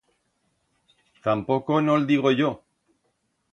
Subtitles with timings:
[1.27, 2.51] Tampoco no'l digo yo.